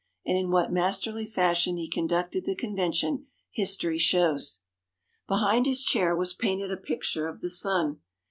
[0.25, 4.61] And in what masterly fashion he conducted the convention, history shows.
[5.27, 7.99] Behind his chair was painted a picture of the sun.